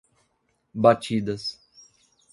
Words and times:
Batidas 0.73 1.61